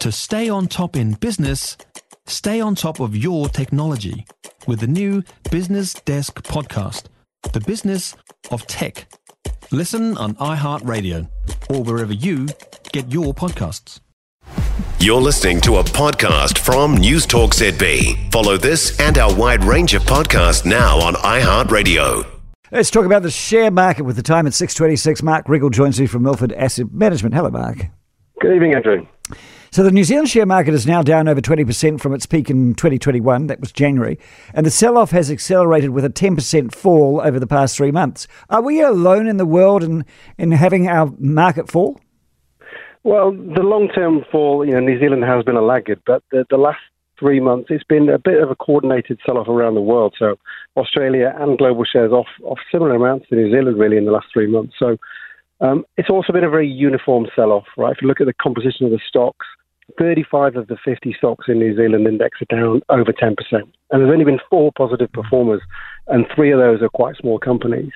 To 0.00 0.10
stay 0.10 0.48
on 0.48 0.66
top 0.66 0.96
in 0.96 1.12
business, 1.12 1.76
stay 2.26 2.58
on 2.58 2.74
top 2.74 3.00
of 3.00 3.14
your 3.14 3.50
technology 3.50 4.24
with 4.66 4.80
the 4.80 4.86
new 4.86 5.22
Business 5.50 5.92
Desk 5.92 6.42
podcast, 6.42 7.08
The 7.52 7.60
Business 7.60 8.16
of 8.50 8.66
Tech. 8.66 9.12
Listen 9.70 10.16
on 10.16 10.36
iHeartRadio 10.36 11.28
or 11.68 11.82
wherever 11.82 12.14
you 12.14 12.48
get 12.92 13.12
your 13.12 13.34
podcasts. 13.34 14.00
You're 15.00 15.20
listening 15.20 15.60
to 15.62 15.76
a 15.76 15.84
podcast 15.84 16.56
from 16.56 16.96
News 16.96 17.26
Talk 17.26 17.50
ZB. 17.50 18.32
Follow 18.32 18.56
this 18.56 18.98
and 19.00 19.18
our 19.18 19.34
wide 19.34 19.64
range 19.64 19.92
of 19.92 20.02
podcasts 20.04 20.64
now 20.64 20.98
on 20.98 21.12
iHeartRadio. 21.12 22.26
Let's 22.72 22.90
talk 22.90 23.04
about 23.04 23.22
the 23.22 23.30
share 23.30 23.70
market 23.70 24.04
with 24.04 24.16
the 24.16 24.22
time 24.22 24.46
at 24.46 24.54
6.26. 24.54 25.22
Mark 25.22 25.46
Riggall 25.46 25.68
joins 25.68 26.00
me 26.00 26.06
from 26.06 26.22
Milford 26.22 26.54
Asset 26.54 26.90
Management. 26.90 27.34
Hello, 27.34 27.50
Mark. 27.50 27.84
Good 28.40 28.54
evening, 28.54 28.74
Andrew. 28.74 29.06
So 29.72 29.84
the 29.84 29.92
New 29.92 30.02
Zealand 30.02 30.28
share 30.28 30.46
market 30.46 30.74
is 30.74 30.84
now 30.84 31.00
down 31.00 31.28
over 31.28 31.40
20% 31.40 32.00
from 32.00 32.12
its 32.12 32.26
peak 32.26 32.50
in 32.50 32.74
2021, 32.74 33.46
that 33.46 33.60
was 33.60 33.70
January, 33.70 34.18
and 34.52 34.66
the 34.66 34.70
sell-off 34.70 35.12
has 35.12 35.30
accelerated 35.30 35.90
with 35.90 36.04
a 36.04 36.10
10% 36.10 36.74
fall 36.74 37.20
over 37.20 37.38
the 37.38 37.46
past 37.46 37.76
three 37.76 37.92
months. 37.92 38.26
Are 38.48 38.62
we 38.62 38.80
alone 38.80 39.28
in 39.28 39.36
the 39.36 39.46
world 39.46 39.84
in, 39.84 40.04
in 40.38 40.50
having 40.50 40.88
our 40.88 41.14
market 41.20 41.70
fall? 41.70 42.00
Well, 43.04 43.30
the 43.30 43.62
long-term 43.62 44.24
fall, 44.32 44.66
you 44.66 44.72
know, 44.72 44.80
New 44.80 44.98
Zealand 44.98 45.22
has 45.22 45.44
been 45.44 45.54
a 45.54 45.62
laggard, 45.62 46.02
but 46.04 46.24
the, 46.32 46.44
the 46.50 46.56
last 46.56 46.80
three 47.16 47.38
months, 47.38 47.68
it's 47.70 47.84
been 47.84 48.08
a 48.08 48.18
bit 48.18 48.42
of 48.42 48.50
a 48.50 48.56
coordinated 48.56 49.20
sell-off 49.24 49.46
around 49.46 49.76
the 49.76 49.80
world. 49.80 50.16
So 50.18 50.34
Australia 50.76 51.32
and 51.38 51.56
global 51.56 51.84
shares 51.84 52.10
off, 52.10 52.26
off 52.42 52.58
similar 52.72 52.96
amounts 52.96 53.28
to 53.28 53.36
New 53.36 53.52
Zealand, 53.52 53.78
really, 53.78 53.98
in 53.98 54.04
the 54.04 54.10
last 54.10 54.26
three 54.32 54.48
months. 54.48 54.74
So 54.80 54.96
um, 55.60 55.84
it's 55.96 56.10
also 56.10 56.32
been 56.32 56.42
a 56.42 56.50
very 56.50 56.68
uniform 56.68 57.28
sell-off, 57.36 57.66
right? 57.76 57.92
If 57.92 58.02
you 58.02 58.08
look 58.08 58.20
at 58.20 58.26
the 58.26 58.32
composition 58.32 58.84
of 58.84 58.90
the 58.90 59.00
stocks, 59.06 59.46
35 59.98 60.56
of 60.56 60.66
the 60.68 60.76
50 60.84 61.14
stocks 61.16 61.46
in 61.48 61.58
New 61.58 61.74
Zealand 61.76 62.06
index 62.06 62.38
are 62.42 62.56
down 62.56 62.82
over 62.88 63.12
10%. 63.12 63.34
And 63.52 63.70
there's 63.90 64.10
only 64.10 64.24
been 64.24 64.40
four 64.48 64.72
positive 64.76 65.12
performers, 65.12 65.60
and 66.06 66.26
three 66.34 66.52
of 66.52 66.58
those 66.58 66.82
are 66.82 66.88
quite 66.88 67.16
small 67.16 67.38
companies. 67.38 67.92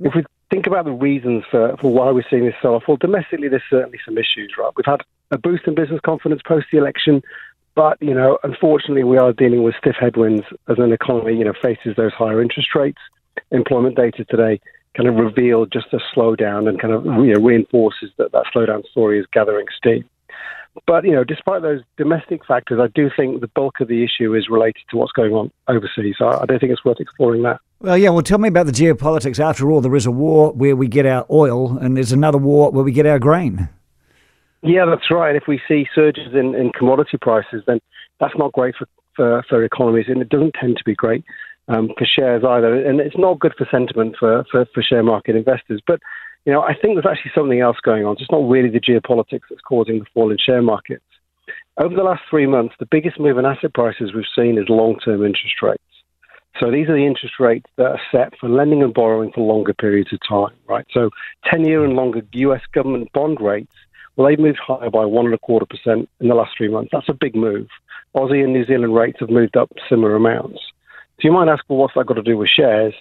If 0.00 0.14
we 0.14 0.24
think 0.50 0.66
about 0.66 0.84
the 0.84 0.92
reasons 0.92 1.44
for, 1.50 1.76
for 1.80 1.92
why 1.92 2.10
we're 2.10 2.24
seeing 2.28 2.46
this 2.46 2.54
sell 2.60 2.74
off, 2.74 2.84
well, 2.88 2.96
domestically, 2.96 3.48
there's 3.48 3.62
certainly 3.70 3.98
some 4.04 4.18
issues, 4.18 4.54
right? 4.58 4.72
We've 4.76 4.86
had 4.86 5.02
a 5.30 5.38
boost 5.38 5.66
in 5.66 5.74
business 5.74 6.00
confidence 6.04 6.42
post 6.46 6.66
the 6.72 6.78
election, 6.78 7.22
but, 7.74 8.00
you 8.00 8.14
know, 8.14 8.38
unfortunately, 8.42 9.04
we 9.04 9.18
are 9.18 9.32
dealing 9.32 9.62
with 9.62 9.74
stiff 9.76 9.96
headwinds 9.98 10.44
as 10.68 10.78
an 10.78 10.92
economy, 10.92 11.36
you 11.36 11.44
know, 11.44 11.54
faces 11.60 11.96
those 11.96 12.12
higher 12.12 12.40
interest 12.40 12.74
rates. 12.74 13.00
Employment 13.50 13.96
data 13.96 14.24
today 14.24 14.60
kind 14.96 15.08
of 15.08 15.16
revealed 15.16 15.72
just 15.72 15.92
a 15.92 15.98
slowdown 16.14 16.68
and 16.68 16.80
kind 16.80 16.94
of 16.94 17.04
you 17.04 17.34
know, 17.34 17.40
reinforces 17.40 18.10
that 18.16 18.32
that 18.32 18.44
slowdown 18.54 18.86
story 18.90 19.18
is 19.18 19.26
gathering 19.32 19.66
steam. 19.76 20.04
But 20.86 21.04
you 21.04 21.12
know, 21.12 21.24
despite 21.24 21.62
those 21.62 21.80
domestic 21.96 22.44
factors, 22.44 22.80
I 22.82 22.88
do 22.94 23.10
think 23.16 23.40
the 23.40 23.48
bulk 23.48 23.80
of 23.80 23.88
the 23.88 24.04
issue 24.04 24.34
is 24.34 24.48
related 24.48 24.82
to 24.90 24.96
what's 24.96 25.12
going 25.12 25.32
on 25.32 25.50
overseas. 25.68 26.16
So 26.18 26.28
I 26.28 26.46
don't 26.46 26.58
think 26.58 26.72
it's 26.72 26.84
worth 26.84 27.00
exploring 27.00 27.42
that. 27.42 27.60
Well, 27.80 27.96
yeah. 27.96 28.10
Well, 28.10 28.22
tell 28.22 28.38
me 28.38 28.48
about 28.48 28.66
the 28.66 28.72
geopolitics. 28.72 29.38
After 29.38 29.70
all, 29.70 29.80
there 29.80 29.94
is 29.94 30.06
a 30.06 30.10
war 30.10 30.52
where 30.52 30.74
we 30.76 30.88
get 30.88 31.06
our 31.06 31.26
oil, 31.30 31.78
and 31.78 31.96
there's 31.96 32.12
another 32.12 32.38
war 32.38 32.70
where 32.70 32.84
we 32.84 32.92
get 32.92 33.06
our 33.06 33.18
grain. 33.18 33.68
Yeah, 34.62 34.86
that's 34.86 35.10
right. 35.10 35.36
If 35.36 35.44
we 35.46 35.60
see 35.68 35.86
surges 35.94 36.32
in, 36.32 36.54
in 36.54 36.72
commodity 36.72 37.18
prices, 37.20 37.62
then 37.66 37.80
that's 38.18 38.34
not 38.36 38.52
great 38.52 38.74
for, 38.76 38.86
for, 39.14 39.44
for 39.48 39.62
economies, 39.62 40.06
and 40.08 40.22
it 40.22 40.30
doesn't 40.30 40.54
tend 40.58 40.78
to 40.78 40.84
be 40.84 40.94
great 40.94 41.22
um, 41.68 41.90
for 41.98 42.06
shares 42.06 42.42
either. 42.44 42.74
And 42.74 43.00
it's 43.00 43.18
not 43.18 43.40
good 43.40 43.52
for 43.56 43.66
sentiment 43.70 44.16
for, 44.18 44.44
for, 44.50 44.66
for 44.72 44.82
share 44.82 45.02
market 45.02 45.36
investors. 45.36 45.82
But 45.86 46.00
you 46.44 46.52
know, 46.52 46.62
I 46.62 46.74
think 46.74 46.94
there's 46.94 47.10
actually 47.10 47.32
something 47.34 47.60
else 47.60 47.78
going 47.82 48.04
on. 48.04 48.16
It's 48.18 48.30
not 48.30 48.48
really 48.48 48.68
the 48.68 48.80
geopolitics 48.80 49.42
that's 49.48 49.62
causing 49.66 49.98
the 50.00 50.06
fall 50.12 50.30
in 50.30 50.38
share 50.38 50.62
markets. 50.62 51.04
Over 51.78 51.94
the 51.94 52.02
last 52.02 52.22
three 52.30 52.46
months, 52.46 52.74
the 52.78 52.86
biggest 52.86 53.18
move 53.18 53.38
in 53.38 53.46
asset 53.46 53.74
prices 53.74 54.12
we've 54.14 54.24
seen 54.36 54.58
is 54.58 54.68
long-term 54.68 55.24
interest 55.24 55.62
rates. 55.62 55.82
So 56.60 56.70
these 56.70 56.88
are 56.88 56.94
the 56.94 57.06
interest 57.06 57.40
rates 57.40 57.68
that 57.76 57.86
are 57.86 58.00
set 58.12 58.38
for 58.38 58.48
lending 58.48 58.82
and 58.82 58.94
borrowing 58.94 59.32
for 59.32 59.40
longer 59.40 59.74
periods 59.74 60.12
of 60.12 60.20
time, 60.28 60.54
right? 60.68 60.86
So 60.92 61.10
10-year 61.52 61.84
and 61.84 61.94
longer 61.94 62.22
U.S. 62.32 62.60
government 62.72 63.10
bond 63.12 63.40
rates, 63.40 63.72
well, 64.14 64.28
they've 64.28 64.38
moved 64.38 64.60
higher 64.64 64.90
by 64.90 65.04
one 65.04 65.24
and 65.24 65.34
a 65.34 65.38
quarter 65.38 65.66
percent 65.66 66.08
in 66.20 66.28
the 66.28 66.34
last 66.34 66.52
three 66.56 66.68
months. 66.68 66.90
That's 66.92 67.08
a 67.08 67.14
big 67.14 67.34
move. 67.34 67.66
Aussie 68.14 68.44
and 68.44 68.52
New 68.52 68.64
Zealand 68.64 68.94
rates 68.94 69.18
have 69.18 69.30
moved 69.30 69.56
up 69.56 69.72
similar 69.88 70.14
amounts. 70.14 70.60
So 71.16 71.28
you 71.28 71.32
might 71.32 71.48
ask, 71.48 71.64
well, 71.68 71.78
what's 71.78 71.94
that 71.94 72.06
got 72.06 72.14
to 72.14 72.22
do 72.22 72.36
with 72.36 72.48
shares? 72.48 72.94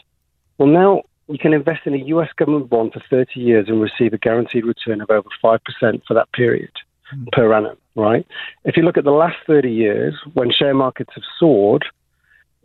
Well, 0.57 0.69
now 0.69 1.03
you 1.33 1.39
can 1.39 1.51
invest 1.51 1.81
in 1.87 1.95
a 1.95 2.05
US 2.13 2.29
government 2.37 2.69
bond 2.69 2.93
for 2.93 3.01
30 3.09 3.39
years 3.39 3.65
and 3.67 3.81
receive 3.81 4.13
a 4.13 4.19
guaranteed 4.19 4.65
return 4.65 5.01
of 5.01 5.09
over 5.09 5.27
5% 5.43 5.59
for 6.07 6.13
that 6.13 6.31
period 6.31 6.69
mm. 7.11 7.25
per 7.31 7.51
annum, 7.51 7.75
right? 7.95 8.23
If 8.65 8.77
you 8.77 8.83
look 8.83 8.97
at 8.97 9.03
the 9.03 9.09
last 9.09 9.37
30 9.47 9.71
years, 9.71 10.13
when 10.35 10.51
share 10.51 10.75
markets 10.75 11.09
have 11.15 11.23
soared, 11.39 11.85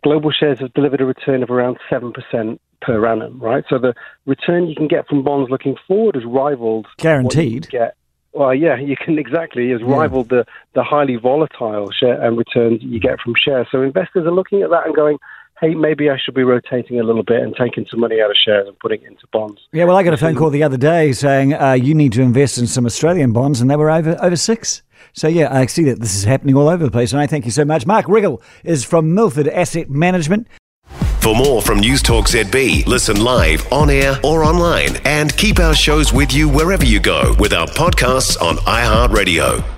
global 0.04 0.30
shares 0.30 0.58
have 0.58 0.74
delivered 0.74 1.00
a 1.00 1.06
return 1.06 1.42
of 1.42 1.48
around 1.48 1.78
7% 1.90 2.58
per 2.82 3.06
annum, 3.06 3.38
right? 3.40 3.64
So 3.70 3.78
the 3.78 3.94
return 4.26 4.68
you 4.68 4.74
can 4.74 4.86
get 4.86 5.08
from 5.08 5.24
bonds 5.24 5.50
looking 5.50 5.76
forward 5.86 6.14
has 6.14 6.26
rivaled 6.26 6.88
guaranteed. 6.98 7.70
get. 7.70 7.96
Well, 8.34 8.54
yeah, 8.54 8.78
you 8.78 8.96
can 9.02 9.18
exactly 9.24 9.70
has 9.70 9.80
yeah. 9.80 9.96
rivaled 9.96 10.28
the 10.28 10.44
the 10.74 10.84
highly 10.84 11.16
volatile 11.16 11.90
share 11.90 12.22
and 12.22 12.36
returns 12.36 12.82
you 12.82 13.00
get 13.00 13.18
from 13.18 13.32
shares. 13.34 13.66
So 13.72 13.80
investors 13.80 14.26
are 14.26 14.34
looking 14.34 14.60
at 14.60 14.68
that 14.68 14.84
and 14.84 14.94
going, 14.94 15.16
hey, 15.60 15.74
maybe 15.74 16.08
I 16.10 16.16
should 16.18 16.34
be 16.34 16.44
rotating 16.44 17.00
a 17.00 17.02
little 17.02 17.22
bit 17.22 17.40
and 17.42 17.54
taking 17.56 17.86
some 17.90 18.00
money 18.00 18.20
out 18.20 18.30
of 18.30 18.36
shares 18.36 18.68
and 18.68 18.78
putting 18.78 19.02
it 19.02 19.08
into 19.08 19.26
bonds. 19.32 19.60
Yeah, 19.72 19.84
well, 19.84 19.96
I 19.96 20.02
got 20.02 20.14
a 20.14 20.16
phone 20.16 20.36
call 20.36 20.50
the 20.50 20.62
other 20.62 20.76
day 20.76 21.12
saying 21.12 21.54
uh, 21.54 21.72
you 21.72 21.94
need 21.94 22.12
to 22.12 22.22
invest 22.22 22.58
in 22.58 22.66
some 22.66 22.86
Australian 22.86 23.32
bonds, 23.32 23.60
and 23.60 23.70
they 23.70 23.76
were 23.76 23.90
over 23.90 24.16
over 24.22 24.36
six. 24.36 24.82
So 25.12 25.28
yeah, 25.28 25.54
I 25.54 25.66
see 25.66 25.84
that 25.84 26.00
this 26.00 26.14
is 26.14 26.24
happening 26.24 26.54
all 26.54 26.68
over 26.68 26.84
the 26.84 26.90
place, 26.90 27.12
and 27.12 27.20
I 27.20 27.26
thank 27.26 27.44
you 27.44 27.50
so 27.50 27.64
much. 27.64 27.86
Mark 27.86 28.06
Riggall 28.08 28.42
is 28.64 28.84
from 28.84 29.14
Milford 29.14 29.48
Asset 29.48 29.90
Management. 29.90 30.48
For 31.20 31.34
more 31.34 31.60
from 31.60 31.80
News 31.80 32.00
Talk 32.00 32.26
ZB, 32.26 32.86
listen 32.86 33.22
live, 33.22 33.70
on 33.72 33.90
air, 33.90 34.18
or 34.24 34.44
online, 34.44 34.96
and 35.04 35.36
keep 35.36 35.58
our 35.58 35.74
shows 35.74 36.12
with 36.12 36.32
you 36.32 36.48
wherever 36.48 36.84
you 36.84 37.00
go 37.00 37.34
with 37.38 37.52
our 37.52 37.66
podcasts 37.66 38.40
on 38.40 38.56
iHeartRadio. 38.58 39.77